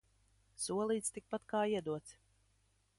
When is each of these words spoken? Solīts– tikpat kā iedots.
Solīts– 0.63 1.13
tikpat 1.19 1.47
kā 1.53 1.63
iedots. 1.77 2.19